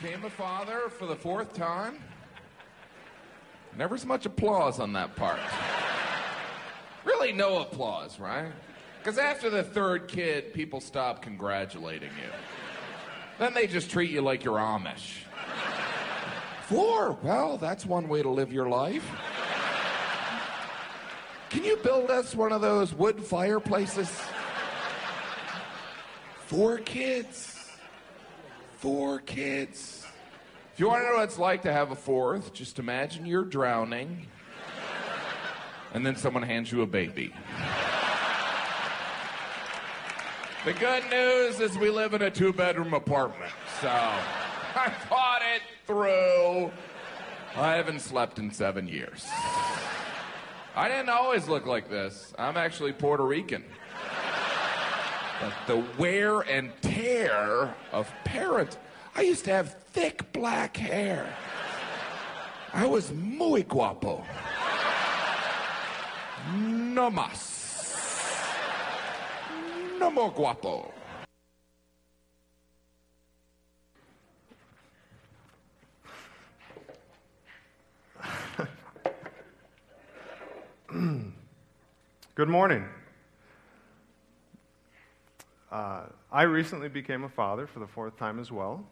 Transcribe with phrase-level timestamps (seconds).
[0.00, 1.98] Became a father for the fourth time.
[3.76, 5.40] Never so much applause on that part.
[7.04, 8.52] Really, no applause, right?
[8.98, 12.30] Because after the third kid, people stop congratulating you.
[13.38, 15.24] Then they just treat you like you're Amish.
[16.62, 17.18] Four?
[17.22, 19.04] Well, that's one way to live your life.
[21.50, 24.10] Can you build us one of those wood fireplaces?
[26.46, 27.61] Four kids.
[28.82, 30.04] Four kids.
[30.72, 33.44] If you want to know what it's like to have a fourth, just imagine you're
[33.44, 34.26] drowning
[35.94, 37.32] and then someone hands you a baby.
[40.64, 45.62] The good news is we live in a two bedroom apartment, so I thought it
[45.86, 46.72] through.
[47.54, 49.28] I haven't slept in seven years.
[50.74, 52.34] I didn't always look like this.
[52.36, 53.62] I'm actually Puerto Rican.
[55.42, 58.78] But the wear and tear of parents.
[59.16, 61.34] I used to have thick black hair.
[62.72, 64.24] I was muy guapo.
[66.54, 67.50] No más.
[69.98, 70.92] No more guapo.
[82.36, 82.84] Good morning.
[85.72, 88.84] Uh, I recently became a father for the fourth time as well.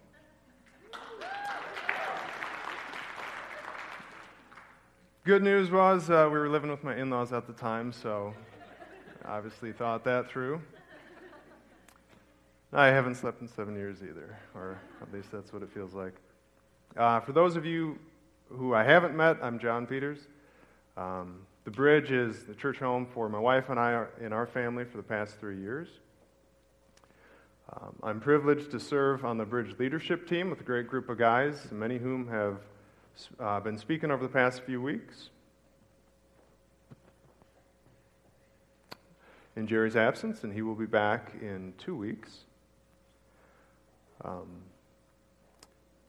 [5.26, 8.32] Good news was uh, we were living with my in laws at the time, so
[9.26, 10.62] obviously thought that through.
[12.72, 16.14] I haven't slept in seven years either, or at least that's what it feels like.
[16.96, 17.98] Uh, for those of you
[18.48, 20.20] who I haven't met, I'm John Peters.
[20.96, 24.86] Um, the Bridge is the church home for my wife and I in our family
[24.86, 25.88] for the past three years.
[27.72, 31.18] Um, I'm privileged to serve on the Bridge leadership team with a great group of
[31.18, 32.56] guys, many of whom have
[33.38, 35.30] uh, been speaking over the past few weeks.
[39.54, 42.38] In Jerry's absence, and he will be back in two weeks.
[44.24, 44.48] Um,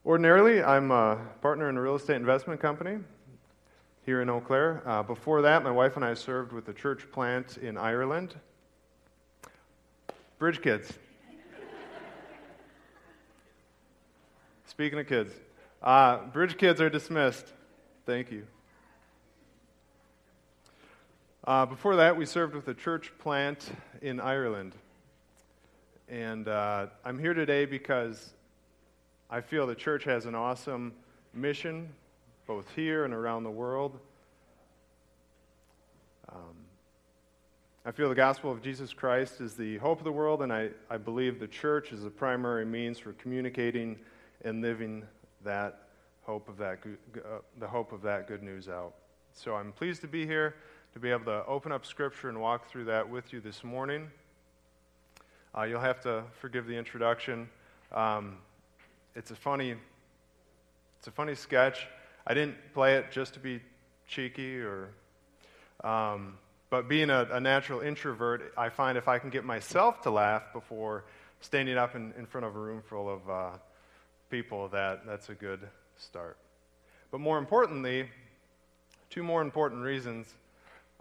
[0.04, 2.98] ordinarily, I'm a partner in a real estate investment company
[4.04, 4.82] here in Eau Claire.
[4.84, 8.34] Uh, before that, my wife and I served with the church plant in Ireland.
[10.40, 10.92] Bridge kids.
[14.72, 15.34] Speaking of kids,
[15.84, 17.46] uh, bridge kids are dismissed.
[18.06, 18.48] Thank you.
[21.46, 23.70] Uh, before that, we served with a church plant
[24.02, 24.74] in Ireland.
[26.08, 28.32] And uh, I'm here today because
[29.30, 30.94] I feel the church has an awesome
[31.34, 31.90] mission
[32.48, 34.00] both here and around the world.
[36.32, 36.56] Um,
[37.86, 40.70] I feel the gospel of Jesus Christ is the hope of the world, and I,
[40.90, 44.00] I believe the church is the primary means for communicating
[44.44, 45.04] and living
[45.44, 45.88] that
[46.24, 48.94] hope of that uh, the hope of that good news out.
[49.34, 50.56] So I'm pleased to be here
[50.94, 54.10] to be able to open up Scripture and walk through that with you this morning.
[55.58, 57.50] Uh, you'll have to forgive the introduction.
[57.94, 58.38] Um,
[59.16, 59.76] it's a funny,
[61.00, 61.88] it's a funny sketch.
[62.28, 63.62] I didn't play it just to be
[64.08, 64.90] cheeky or.
[65.84, 66.38] Um,
[66.70, 70.54] but being a, a, natural introvert, I find if I can get myself to laugh
[70.54, 71.04] before
[71.42, 73.50] standing up in, in front of a room full of uh,
[74.32, 75.60] people, that, that's a good
[75.98, 76.38] start.
[77.12, 78.10] But more importantly,
[79.10, 80.34] two more important reasons.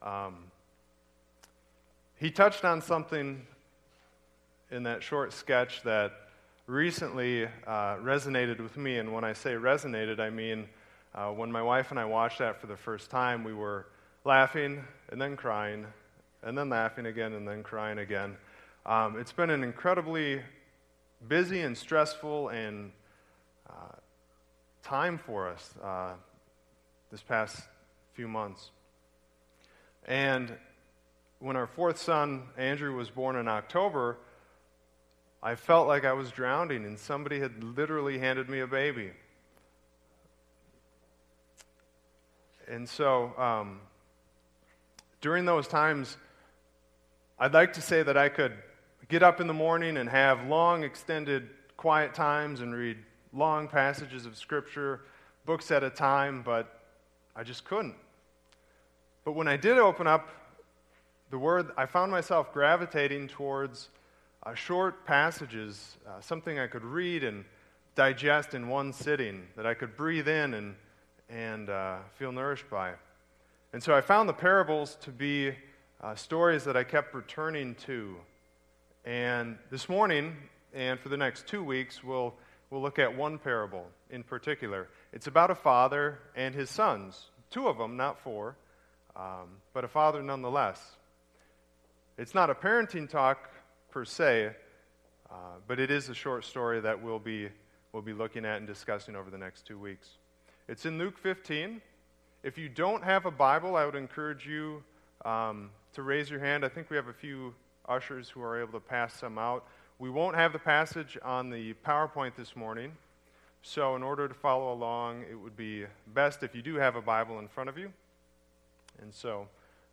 [0.03, 0.51] Um,
[2.17, 3.47] he touched on something
[4.71, 6.13] in that short sketch that
[6.67, 8.99] recently uh, resonated with me.
[8.99, 10.69] And when I say resonated, I mean
[11.15, 13.87] uh, when my wife and I watched that for the first time, we were
[14.25, 15.87] laughing and then crying,
[16.43, 18.37] and then laughing again and then crying again.
[18.87, 20.41] Um, it's been an incredibly
[21.29, 22.93] busy and stressful and
[23.71, 23.97] uh,
[24.83, 26.13] time for us uh,
[27.11, 27.61] this past
[28.15, 28.71] few months.
[30.07, 30.53] And
[31.39, 34.19] when our fourth son, Andrew, was born in October,
[35.43, 39.11] I felt like I was drowning, and somebody had literally handed me a baby.
[42.69, 43.81] And so um,
[45.21, 46.17] during those times,
[47.39, 48.53] I'd like to say that I could
[49.09, 52.99] get up in the morning and have long, extended, quiet times and read
[53.33, 55.01] long passages of Scripture,
[55.47, 56.81] books at a time, but
[57.37, 57.97] I just couldn't.
[59.25, 60.29] But when I did open up
[61.31, 63.89] the Word, I found myself gravitating towards
[64.45, 67.45] uh, short passages, uh, something I could read and
[67.95, 70.75] digest in one sitting, that I could breathe in and
[71.31, 72.93] and uh, feel nourished by.
[73.73, 75.55] And so I found the parables to be
[76.03, 78.17] uh, stories that I kept returning to.
[79.05, 80.37] And this morning,
[80.75, 82.35] and for the next two weeks, we'll
[82.71, 84.89] we'll look at one parable in particular.
[85.13, 88.57] It's about a father and his sons, two of them, not four,
[89.17, 90.81] um, but a father nonetheless.
[92.17, 93.51] It's not a parenting talk
[93.91, 94.51] per se,
[95.31, 95.35] uh,
[95.67, 97.49] but it is a short story that we'll be,
[97.93, 100.09] we'll be looking at and discussing over the next two weeks.
[100.69, 101.81] It's in Luke 15.
[102.43, 104.83] If you don't have a Bible, I would encourage you
[105.25, 106.65] um, to raise your hand.
[106.65, 107.55] I think we have a few
[107.89, 109.67] ushers who are able to pass some out.
[110.01, 112.93] We won't have the passage on the PowerPoint this morning,
[113.61, 117.03] so in order to follow along, it would be best if you do have a
[117.03, 117.93] Bible in front of you.
[119.03, 119.47] And so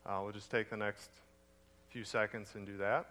[0.06, 1.10] uh, we'll just take the next
[1.90, 3.10] few seconds and do that.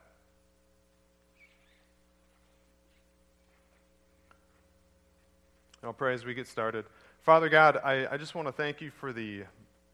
[5.84, 6.86] I'll pray as we get started.
[7.20, 9.42] Father God, I, I just want to thank you for the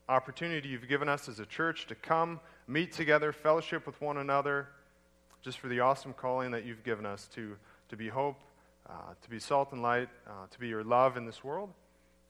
[0.09, 2.39] opportunity you've given us as a church to come,
[2.69, 4.69] meet together, fellowship with one another
[5.43, 7.57] just for the awesome calling that you've given us to,
[7.89, 8.41] to be hope,
[8.89, 11.71] uh, to be salt and light, uh, to be your love in this world.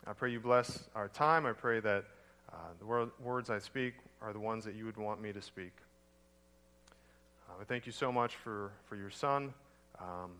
[0.06, 1.46] I pray you bless our time.
[1.46, 2.04] I pray that
[2.52, 5.42] uh, the wor- words I speak are the ones that you would want me to
[5.42, 5.72] speak.
[7.48, 9.52] Uh, I thank you so much for, for your son.
[10.00, 10.32] Um,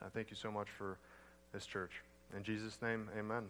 [0.00, 0.96] I thank you so much for
[1.52, 2.02] this church.
[2.36, 3.48] In Jesus' name, amen.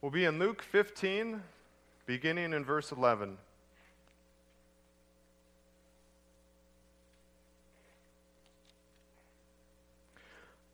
[0.00, 1.42] We'll be in Luke 15,
[2.06, 3.36] beginning in verse 11.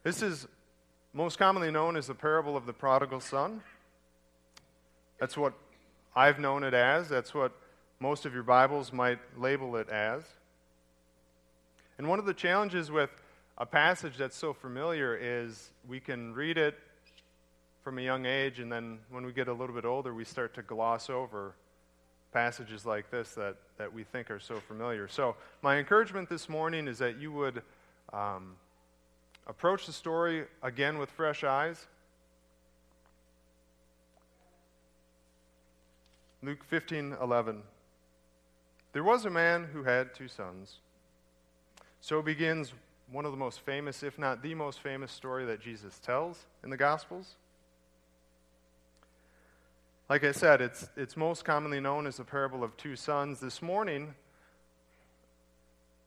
[0.03, 0.47] This is
[1.13, 3.63] most commonly known as the parable of the prodigal son.
[5.19, 5.55] That's what
[6.15, 7.09] I've known it as.
[7.09, 7.53] That's what
[8.01, 10.25] most of your Bibles might label it as.
[11.99, 13.11] And one of the challenges with
[13.59, 16.79] a passage that's so familiar is we can read it
[17.83, 20.55] from a young age, and then when we get a little bit older, we start
[20.55, 21.55] to gloss over
[22.33, 25.09] passages like this that, that we think are so familiar.
[25.09, 27.63] So, my encouragement this morning is that you would
[28.13, 28.55] um,
[29.47, 31.87] approach the story again with fresh eyes.
[36.43, 37.63] Luke 15 11.
[38.93, 40.79] There was a man who had two sons.
[42.01, 42.73] So begins
[43.11, 46.71] one of the most famous, if not the most famous, story that Jesus tells in
[46.71, 47.37] the Gospels.
[50.09, 53.41] Like I said, it's, it's most commonly known as the parable of two sons.
[53.41, 54.15] This morning,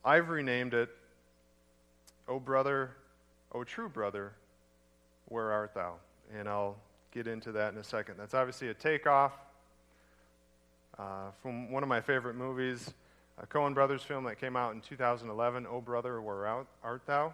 [0.04, 0.90] I've renamed it,
[2.28, 2.92] O brother,
[3.54, 4.34] O true brother,
[5.28, 5.96] where art thou?
[6.38, 6.76] And I'll
[7.12, 8.16] get into that in a second.
[8.18, 9.32] That's obviously a takeoff
[11.00, 12.94] uh, from one of my favorite movies,
[13.42, 16.46] a Coen Brothers film that came out in 2011, O Brother, Where
[16.84, 17.34] Art Thou?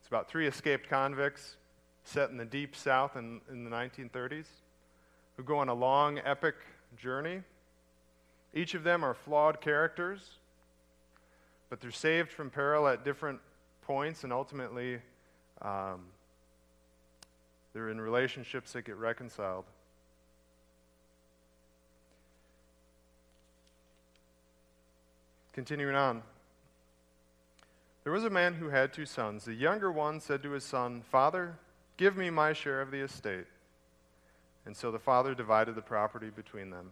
[0.00, 1.56] It's about three escaped convicts
[2.04, 4.46] set in the deep south in, in the 1930s
[5.36, 6.54] who go on a long, epic
[6.96, 7.42] journey.
[8.52, 10.38] Each of them are flawed characters,
[11.70, 13.40] but they're saved from peril at different
[13.82, 15.00] points, and ultimately,
[15.60, 16.06] um,
[17.72, 19.64] they're in relationships that get reconciled.
[25.52, 26.22] Continuing on.
[28.04, 29.44] There was a man who had two sons.
[29.44, 31.58] The younger one said to his son, Father,
[31.96, 33.46] give me my share of the estate.
[34.66, 36.90] And so the father divided the property between them.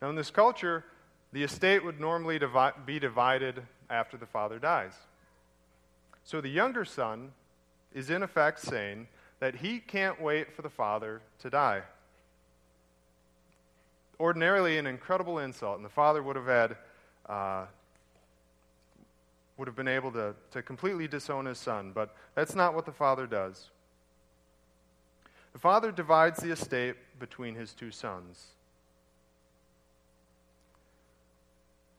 [0.00, 0.84] Now, in this culture,
[1.32, 2.40] the estate would normally
[2.86, 4.94] be divided after the father dies.
[6.24, 7.32] So the younger son
[7.94, 9.08] is in effect saying
[9.40, 11.82] that he can't wait for the father to die.
[14.18, 16.76] Ordinarily, an incredible insult, and the father would have had.
[17.26, 17.66] Uh,
[19.56, 22.92] would have been able to, to completely disown his son, but that's not what the
[22.92, 23.70] father does.
[25.52, 28.48] The father divides the estate between his two sons.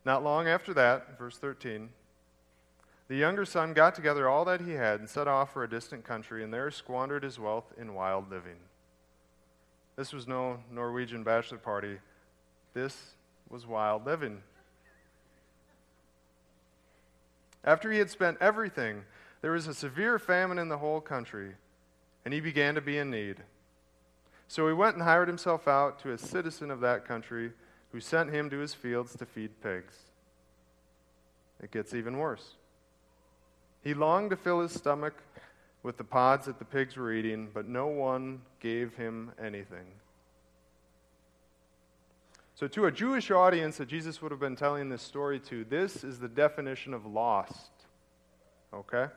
[0.06, 1.90] Not long after that, verse 13,
[3.08, 6.04] the younger son got together all that he had and set off for a distant
[6.04, 8.58] country, and there squandered his wealth in wild living.
[9.96, 12.00] This was no Norwegian bachelor party.
[12.74, 13.14] This
[13.50, 14.42] was wild living.
[17.64, 19.04] After he had spent everything,
[19.42, 21.54] there was a severe famine in the whole country
[22.26, 23.38] and he began to be in need.
[24.48, 27.52] So he went and hired himself out to a citizen of that country
[27.92, 29.96] who sent him to his fields to feed pigs.
[31.62, 32.56] It gets even worse.
[33.84, 35.14] He longed to fill his stomach
[35.82, 39.86] with the pods that the pigs were eating, but no one gave him anything.
[42.56, 46.04] So, to a Jewish audience that Jesus would have been telling this story to, this
[46.04, 47.72] is the definition of lost.
[48.74, 49.08] Okay?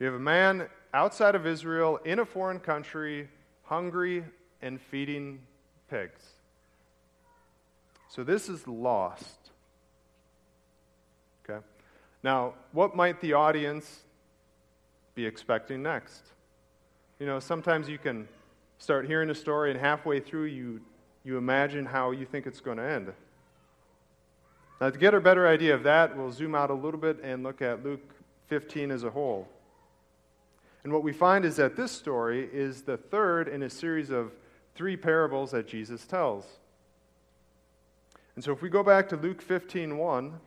[0.00, 3.28] You have a man outside of Israel in a foreign country,
[3.64, 4.24] hungry
[4.62, 5.40] and feeding
[5.90, 6.24] pigs.
[8.08, 9.50] So this is lost.
[11.44, 11.62] Okay?
[12.22, 14.04] Now, what might the audience
[15.14, 16.22] be expecting next?
[17.20, 18.26] You know, sometimes you can
[18.78, 20.80] start hearing a story, and halfway through, you,
[21.24, 23.12] you imagine how you think it's going to end.
[24.80, 27.42] Now, to get a better idea of that, we'll zoom out a little bit and
[27.42, 28.14] look at Luke
[28.48, 29.46] 15 as a whole.
[30.84, 34.32] And what we find is that this story is the third in a series of
[34.74, 36.44] three parables that Jesus tells.
[38.34, 40.40] And so if we go back to Luke 15 1,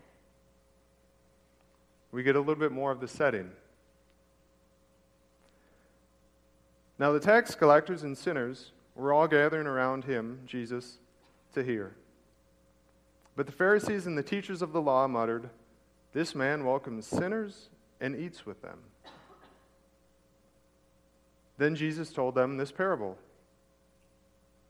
[2.12, 3.52] we get a little bit more of the setting.
[6.98, 10.98] Now, the tax collectors and sinners were all gathering around him, Jesus,
[11.54, 11.96] to hear.
[13.36, 15.50] But the Pharisees and the teachers of the law muttered,
[16.12, 17.70] This man welcomes sinners
[18.02, 18.80] and eats with them.
[21.60, 23.18] Then Jesus told them this parable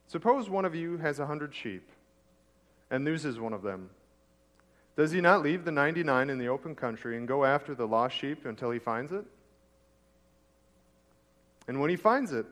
[0.08, 1.88] Suppose one of you has a hundred sheep
[2.89, 3.91] and loses one of them.
[4.98, 8.17] Does he not leave the 99 in the open country and go after the lost
[8.17, 9.24] sheep until he finds it?
[11.67, 12.48] And when he finds it,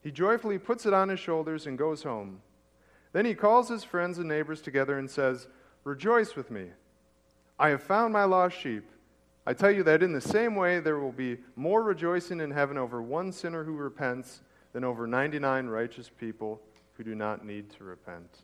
[0.00, 2.40] he joyfully puts it on his shoulders and goes home.
[3.12, 5.48] Then he calls his friends and neighbors together and says,
[5.82, 6.68] Rejoice with me.
[7.58, 8.88] I have found my lost sheep.
[9.46, 12.78] I tell you that in the same way, there will be more rejoicing in heaven
[12.78, 16.60] over one sinner who repents than over 99 righteous people
[16.94, 18.38] who do not need to repent.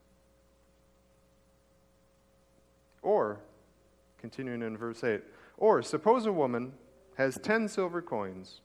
[3.03, 3.39] Or,
[4.21, 5.23] continuing in verse 8,
[5.57, 6.73] or suppose a woman
[7.17, 8.61] has 10 silver coins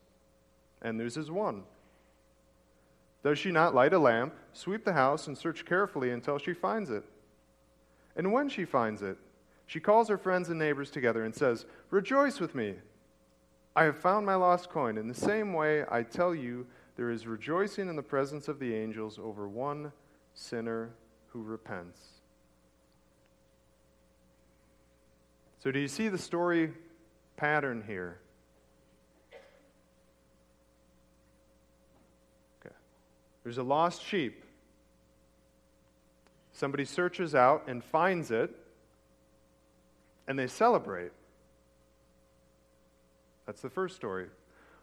[0.81, 1.63] and loses one.
[3.23, 6.89] Does she not light a lamp, sweep the house, and search carefully until she finds
[6.89, 7.03] it?
[8.15, 9.17] And when she finds it,
[9.65, 12.75] she calls her friends and neighbors together and says, Rejoice with me!
[13.75, 14.97] I have found my lost coin.
[14.97, 18.75] In the same way, I tell you, there is rejoicing in the presence of the
[18.75, 19.91] angels over one
[20.33, 20.91] sinner
[21.29, 21.99] who repents.
[25.59, 26.71] So, do you see the story
[27.37, 28.19] pattern here?
[32.59, 32.75] Okay.
[33.43, 34.43] There's a lost sheep.
[36.51, 38.55] Somebody searches out and finds it,
[40.27, 41.11] and they celebrate.
[43.45, 44.27] That's the first story.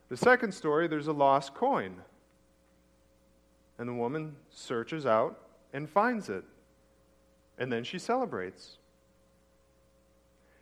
[0.09, 1.97] The second story, there's a lost coin.
[3.79, 5.41] And the woman searches out
[5.73, 6.45] and finds it.
[7.59, 8.77] And then she celebrates.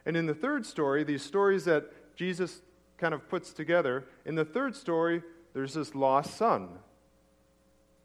[0.06, 2.60] And in the third story, these stories that Jesus
[2.98, 5.22] kind of puts together, in the third story,
[5.54, 6.68] there's this lost son.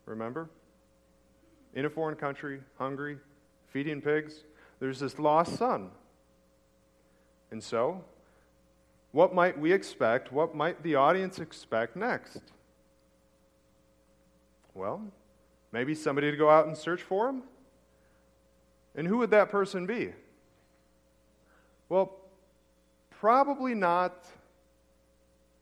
[0.05, 0.49] Remember?
[1.73, 3.17] In a foreign country, hungry,
[3.67, 4.43] feeding pigs.
[4.79, 5.89] There's this lost son.
[7.53, 8.03] And so,
[9.11, 10.31] what might we expect?
[10.31, 12.41] What might the audience expect next?
[14.73, 15.03] Well,
[15.71, 17.43] maybe somebody to go out and search for him?
[18.95, 20.13] And who would that person be?
[21.89, 22.15] Well,
[23.11, 24.25] probably not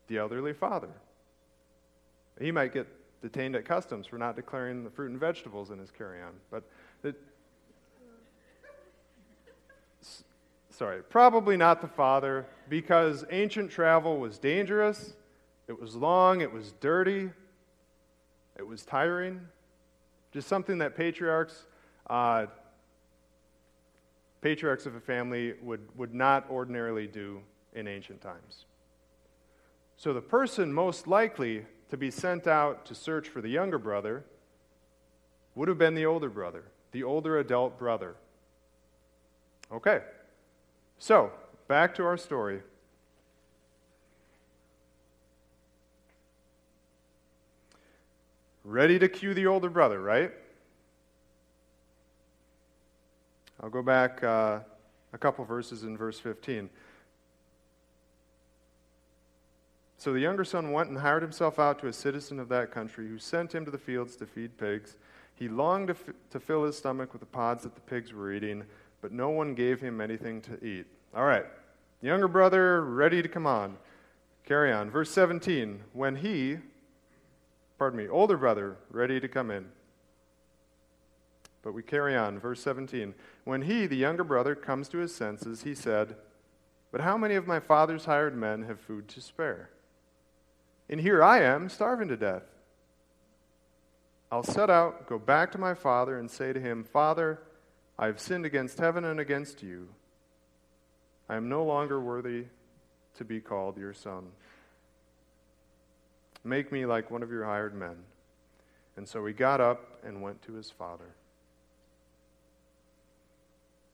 [0.06, 0.88] the elderly father.
[2.40, 2.86] He might get
[3.20, 6.32] detained at customs for not declaring the fruit and vegetables in his carry on.
[6.50, 6.64] But,
[7.04, 7.20] it,
[10.82, 15.12] sorry, probably not the father because ancient travel was dangerous,
[15.68, 17.30] it was long, it was dirty,
[18.58, 19.40] it was tiring.
[20.32, 21.66] Just something that patriarchs
[22.10, 22.46] uh,
[24.40, 27.40] patriarchs of a family would, would not ordinarily do
[27.74, 28.64] in ancient times.
[29.96, 34.24] So the person most likely to be sent out to search for the younger brother
[35.54, 38.16] would have been the older brother, the older adult brother.
[39.70, 40.00] Okay,
[41.02, 41.32] so
[41.66, 42.60] back to our story.
[48.62, 50.30] Ready to cue the older brother, right?
[53.60, 54.60] I'll go back uh,
[55.12, 56.70] a couple verses in verse 15.
[59.98, 63.08] So the younger son went and hired himself out to a citizen of that country
[63.08, 64.96] who sent him to the fields to feed pigs.
[65.34, 68.32] He longed to, f- to fill his stomach with the pods that the pigs were
[68.32, 68.62] eating,
[69.02, 70.86] but no one gave him anything to eat.
[71.14, 71.44] All right,
[72.00, 73.76] younger brother, ready to come on.
[74.46, 74.90] Carry on.
[74.90, 75.82] Verse 17.
[75.92, 76.58] When he,
[77.78, 79.66] pardon me, older brother, ready to come in.
[81.62, 82.38] But we carry on.
[82.38, 83.14] Verse 17.
[83.44, 86.16] When he, the younger brother, comes to his senses, he said,
[86.90, 89.70] But how many of my father's hired men have food to spare?
[90.88, 92.42] And here I am, starving to death.
[94.30, 97.40] I'll set out, go back to my father, and say to him, Father,
[97.98, 99.88] I have sinned against heaven and against you.
[101.28, 102.46] I am no longer worthy
[103.16, 104.28] to be called your son.
[106.44, 107.96] Make me like one of your hired men.
[108.96, 111.14] And so he got up and went to his father.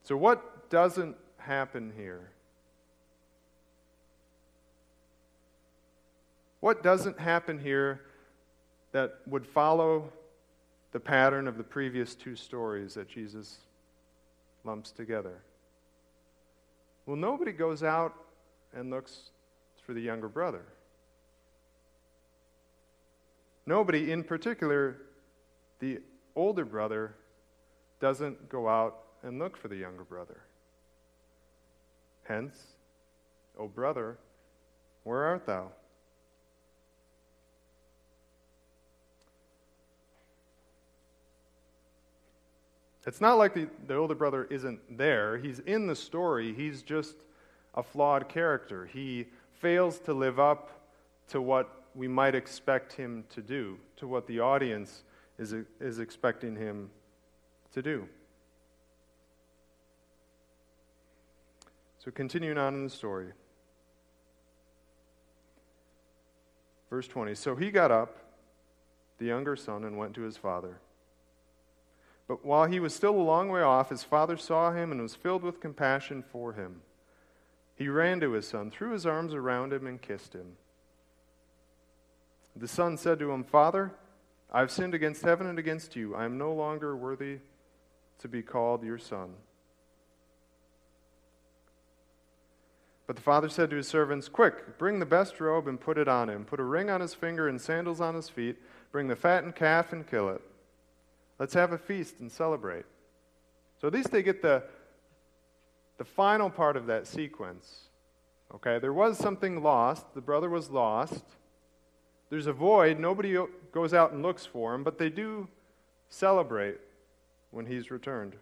[0.02, 2.30] So, what doesn't happen here?
[6.60, 8.00] What doesn't happen here
[8.92, 10.12] that would follow
[10.92, 13.58] the pattern of the previous two stories that Jesus
[14.64, 15.42] lumps together?
[17.06, 18.14] Well, nobody goes out
[18.74, 19.30] and looks
[19.84, 20.64] for the younger brother.
[23.66, 24.96] Nobody, in particular,
[25.78, 26.00] the
[26.34, 27.14] older brother,
[28.00, 30.40] doesn't go out and look for the younger brother.
[32.24, 32.56] Hence,
[33.58, 34.18] O brother,
[35.04, 35.72] where art thou?
[43.08, 45.38] It's not like the, the older brother isn't there.
[45.38, 46.52] He's in the story.
[46.52, 47.14] He's just
[47.74, 48.84] a flawed character.
[48.84, 50.70] He fails to live up
[51.28, 55.04] to what we might expect him to do, to what the audience
[55.38, 56.90] is, is expecting him
[57.72, 58.06] to do.
[62.04, 63.32] So, continuing on in the story.
[66.90, 68.18] Verse 20 So he got up,
[69.16, 70.78] the younger son, and went to his father.
[72.28, 75.14] But while he was still a long way off, his father saw him and was
[75.14, 76.82] filled with compassion for him.
[77.74, 80.56] He ran to his son, threw his arms around him, and kissed him.
[82.54, 83.92] The son said to him, Father,
[84.52, 86.14] I've sinned against heaven and against you.
[86.14, 87.38] I am no longer worthy
[88.18, 89.34] to be called your son.
[93.06, 96.08] But the father said to his servants, Quick, bring the best robe and put it
[96.08, 96.44] on him.
[96.44, 98.56] Put a ring on his finger and sandals on his feet.
[98.92, 100.42] Bring the fattened calf and kill it.
[101.38, 102.84] Let's have a feast and celebrate.
[103.80, 104.64] So at least they get the,
[105.98, 107.88] the final part of that sequence.
[108.54, 110.14] Okay, there was something lost.
[110.14, 111.22] The brother was lost.
[112.30, 112.98] There's a void.
[112.98, 113.36] Nobody
[113.72, 115.48] goes out and looks for him, but they do
[116.08, 116.78] celebrate
[117.50, 118.36] when he's returned.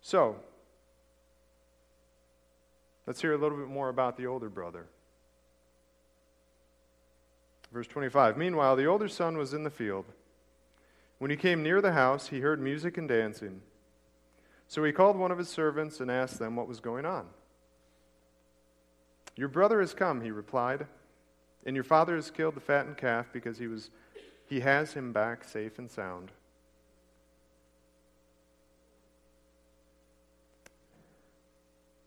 [0.00, 0.36] So,
[3.06, 4.86] let's hear a little bit more about the older brother.
[7.72, 10.06] Verse 25 Meanwhile, the older son was in the field.
[11.18, 13.62] When he came near the house, he heard music and dancing.
[14.68, 17.26] So he called one of his servants and asked them what was going on.
[19.36, 20.86] Your brother has come, he replied,
[21.64, 23.90] and your father has killed the fattened calf because he, was,
[24.46, 26.32] he has him back safe and sound.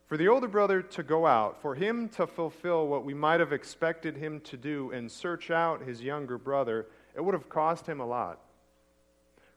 [0.09, 3.53] For the older brother to go out, for him to fulfill what we might have
[3.53, 7.99] expected him to do and search out his younger brother, it would have cost him
[7.99, 8.39] a lot.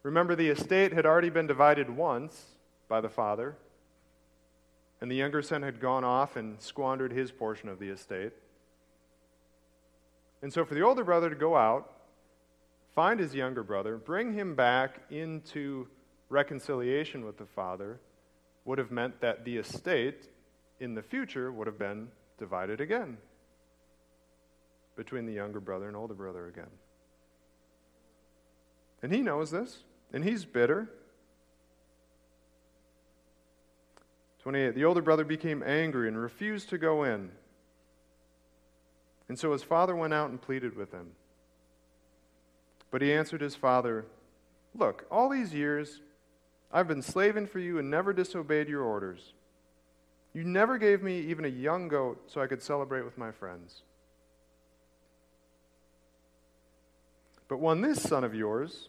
[0.02, 2.44] Remember, the estate had already been divided once
[2.86, 3.56] by the father,
[5.00, 8.32] and the younger son had gone off and squandered his portion of the estate.
[10.42, 11.90] And so, for the older brother to go out,
[12.94, 15.88] find his younger brother, bring him back into
[16.28, 18.00] reconciliation with the father,
[18.66, 20.28] would have meant that the estate
[20.82, 23.16] in the future would have been divided again
[24.96, 26.70] between the younger brother and older brother again.
[29.00, 29.78] And he knows this,
[30.12, 30.90] and he's bitter.
[34.40, 34.74] 28.
[34.74, 37.30] The older brother became angry and refused to go in.
[39.28, 41.12] And so his father went out and pleaded with him.
[42.90, 44.04] But he answered his father,
[44.74, 46.00] Look, all these years
[46.72, 49.32] I've been slaving for you and never disobeyed your orders.
[50.34, 53.82] You never gave me even a young goat so I could celebrate with my friends.
[57.48, 58.88] But when this son of yours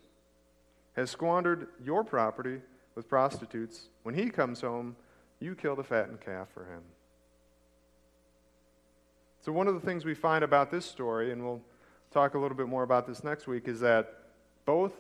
[0.94, 2.62] has squandered your property
[2.96, 4.96] with prostitutes, when he comes home,
[5.40, 6.82] you kill the fattened calf for him.
[9.42, 11.62] So, one of the things we find about this story, and we'll
[12.12, 14.14] talk a little bit more about this next week, is that
[14.64, 14.94] both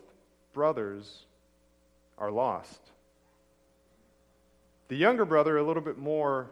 [0.51, 1.25] brothers
[2.17, 2.92] are lost.
[4.87, 6.51] The younger brother, a little bit more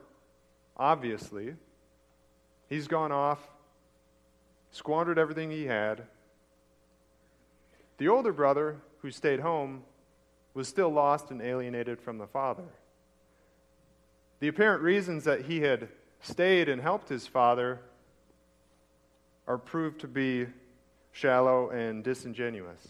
[0.77, 1.55] obviously,
[2.67, 3.39] he's gone off,
[4.71, 6.03] squandered everything he had.
[7.97, 9.83] The older brother, who stayed home,
[10.53, 12.67] was still lost and alienated from the father.
[14.39, 15.89] The apparent reasons that he had
[16.21, 17.79] stayed and helped his father
[19.47, 20.47] are proved to be
[21.11, 22.87] shallow and disingenuous.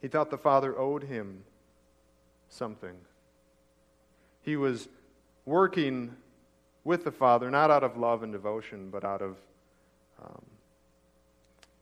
[0.00, 1.44] He thought the father owed him
[2.54, 2.94] something.
[4.42, 4.88] He was
[5.44, 6.16] working
[6.84, 9.36] with the Father, not out of love and devotion, but out of
[10.22, 10.42] um,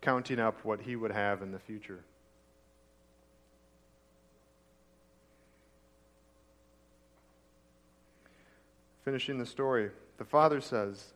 [0.00, 2.04] counting up what he would have in the future.
[9.04, 11.12] Finishing the story, the father says,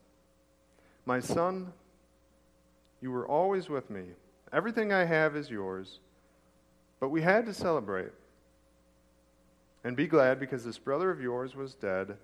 [1.05, 1.73] My son,
[3.01, 4.03] you were always with me.
[4.53, 6.01] Everything I have is yours.
[6.99, 8.11] But we had to celebrate.
[9.87, 12.16] And be glad because this brother of yours was dead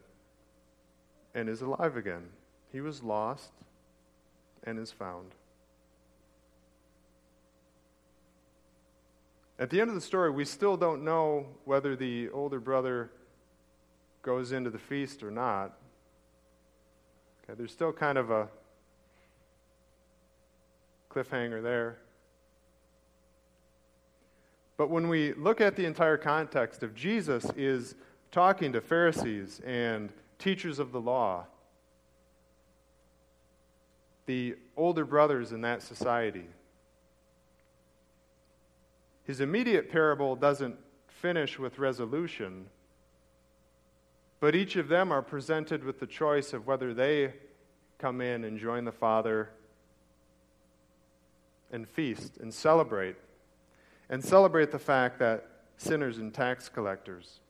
[1.32, 2.30] and is alive again.
[2.72, 3.52] He was lost
[4.64, 5.30] and is found.
[9.60, 13.12] At the end of the story, we still don't know whether the older brother
[14.22, 15.78] goes into the feast or not.
[17.44, 18.48] Okay, there's still kind of a
[21.08, 21.98] cliffhanger there.
[24.82, 27.94] But when we look at the entire context of Jesus is
[28.32, 31.46] talking to Pharisees and teachers of the law,
[34.26, 36.48] the older brothers in that society.
[39.22, 40.74] His immediate parable doesn't
[41.06, 42.66] finish with resolution,
[44.40, 47.34] but each of them are presented with the choice of whether they
[47.98, 49.50] come in and join the Father
[51.70, 53.14] and feast and celebrate,
[54.12, 55.46] and celebrate the fact that
[55.78, 57.40] sinners and tax collectors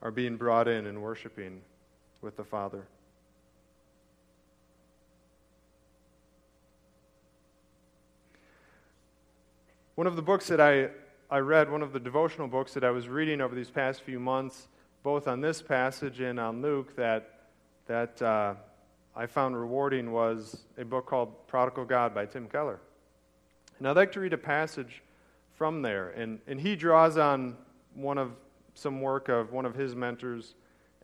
[0.00, 1.60] are being brought in and worshiping
[2.22, 2.86] with the Father.
[9.96, 10.90] One of the books that I,
[11.28, 14.20] I read, one of the devotional books that I was reading over these past few
[14.20, 14.68] months,
[15.02, 17.48] both on this passage and on Luke, that,
[17.88, 18.54] that uh,
[19.16, 22.78] I found rewarding was a book called Prodigal God by Tim Keller.
[23.78, 25.02] And I'd like to read a passage
[25.56, 26.10] from there.
[26.10, 27.56] And, and he draws on
[27.94, 28.32] one of
[28.74, 30.54] some work of one of his mentors,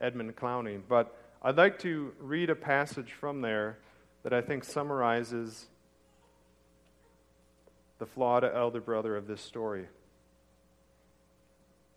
[0.01, 0.81] Edmund Clowney.
[0.89, 3.79] But I'd like to read a passage from there
[4.23, 5.67] that I think summarizes
[7.99, 9.87] the flawed elder brother of this story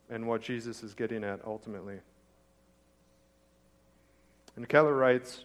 [0.09, 1.99] and what Jesus is getting at ultimately.
[4.55, 5.43] And Keller writes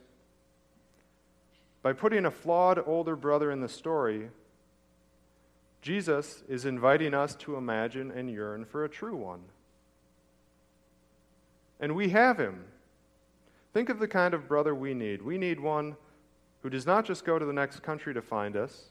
[1.82, 4.28] By putting a flawed older brother in the story,
[5.82, 9.40] Jesus is inviting us to imagine and yearn for a true one.
[11.80, 12.64] And we have him.
[13.74, 15.22] Think of the kind of brother we need.
[15.22, 15.96] We need one
[16.62, 18.84] who does not just go to the next country to find us,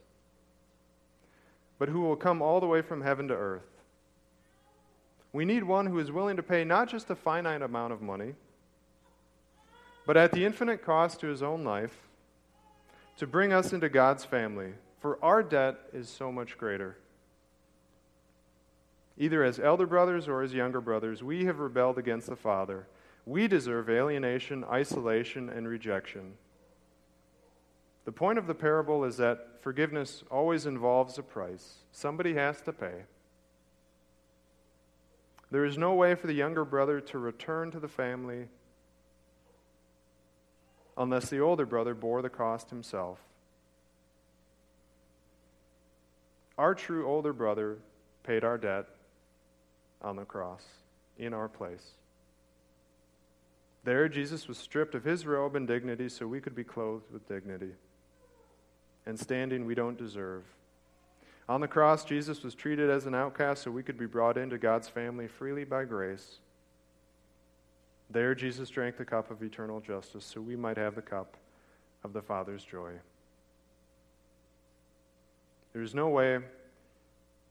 [1.79, 3.63] but who will come all the way from heaven to earth.
[5.31, 8.33] We need one who is willing to pay not just a finite amount of money,
[10.05, 12.09] but at the infinite cost to his own life
[13.17, 16.95] to bring us into God's family, for our debt is so much greater.
[19.17, 22.87] Either as elder brothers or as younger brothers, we have rebelled against the Father.
[23.25, 26.33] We deserve alienation, isolation, and rejection.
[28.05, 31.79] The point of the parable is that forgiveness always involves a price.
[31.91, 33.03] Somebody has to pay.
[35.49, 38.47] There is no way for the younger brother to return to the family
[40.97, 43.19] unless the older brother bore the cost himself.
[46.57, 47.77] Our true older brother
[48.23, 48.85] paid our debt
[50.01, 50.63] on the cross
[51.17, 51.91] in our place.
[53.83, 57.27] There, Jesus was stripped of his robe and dignity so we could be clothed with
[57.27, 57.71] dignity
[59.05, 60.43] and standing we don't deserve.
[61.49, 64.57] On the cross, Jesus was treated as an outcast so we could be brought into
[64.57, 66.37] God's family freely by grace.
[68.11, 71.37] There, Jesus drank the cup of eternal justice so we might have the cup
[72.03, 72.91] of the Father's joy.
[75.73, 76.39] There is no way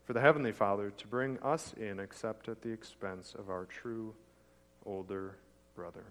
[0.05, 4.15] for the Heavenly Father to bring us in except at the expense of our true
[4.85, 5.37] older
[5.75, 6.05] brother.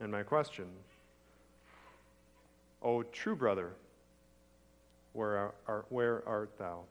[0.00, 0.66] And my question,
[2.82, 3.72] O true brother,
[5.12, 6.82] where, are, where art thou?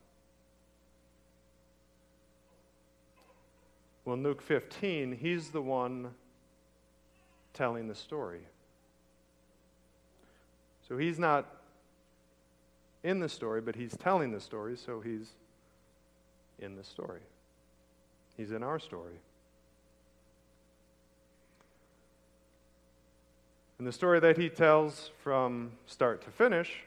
[4.03, 6.11] Well, in Luke 15, he's the one
[7.53, 8.41] telling the story.
[10.87, 11.45] So he's not
[13.03, 15.31] in the story, but he's telling the story, so he's
[16.59, 17.21] in the story.
[18.37, 19.19] He's in our story.
[23.77, 26.83] And the story that he tells from start to finish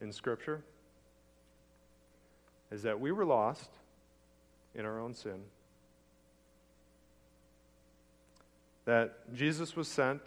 [0.00, 0.60] in Scripture
[2.70, 3.70] is that we were lost
[4.74, 5.40] in our own sin,
[8.84, 10.20] that Jesus was sent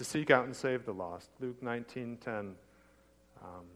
[0.00, 1.28] to seek out and save the lost.
[1.40, 2.56] Luke 19:10.
[3.42, 3.66] Um,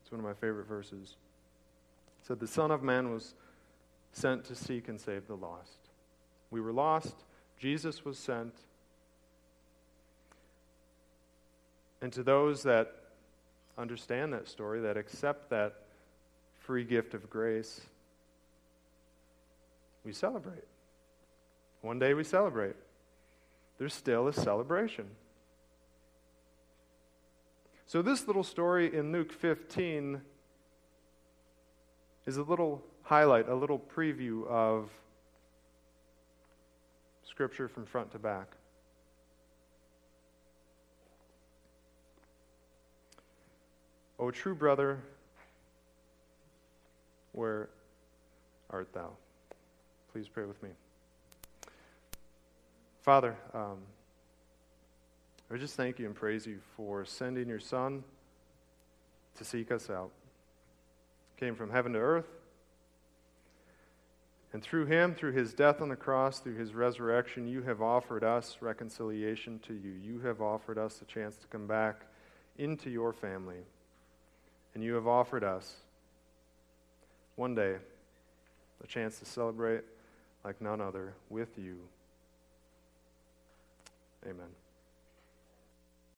[0.00, 1.14] it's one of my favorite verses.
[2.18, 3.36] It said the Son of Man was
[4.10, 5.78] sent to seek and save the lost.
[6.50, 7.14] We were lost.
[7.56, 8.54] Jesus was sent.
[12.00, 12.92] And to those that
[13.78, 15.82] understand that story, that accept that
[16.58, 17.82] free gift of grace,
[20.02, 20.66] we celebrate.
[21.82, 22.74] One day we celebrate
[23.78, 25.06] there's still a celebration.
[27.86, 30.20] So, this little story in Luke 15
[32.26, 34.90] is a little highlight, a little preview of
[37.22, 38.48] Scripture from front to back.
[44.18, 44.98] O true brother,
[47.32, 47.68] where
[48.70, 49.10] art thou?
[50.12, 50.70] Please pray with me.
[53.06, 53.78] Father, um,
[55.48, 58.02] I just thank you and praise you for sending your Son
[59.36, 60.10] to seek us out.
[61.38, 62.26] Came from heaven to earth.
[64.52, 68.24] And through him, through his death on the cross, through his resurrection, you have offered
[68.24, 69.92] us reconciliation to you.
[70.02, 72.06] You have offered us a chance to come back
[72.58, 73.62] into your family.
[74.74, 75.76] And you have offered us
[77.36, 77.76] one day
[78.82, 79.84] a chance to celebrate
[80.44, 81.78] like none other with you.
[84.28, 84.65] Amen.